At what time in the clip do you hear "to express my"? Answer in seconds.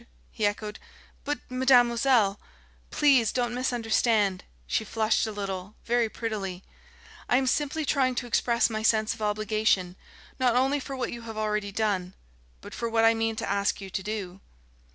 8.15-8.81